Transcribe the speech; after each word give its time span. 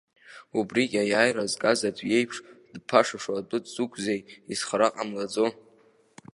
Убрыгь 0.57 0.97
аиааира 1.01 1.45
згаз 1.51 1.79
аӡә 1.89 2.03
иеиԥш, 2.07 2.37
дԥашашо 2.73 3.33
адәы 3.39 3.57
дзықәузеи, 3.63 4.21
изхара 4.53 4.87
ҟамлаӡо?! 4.93 5.47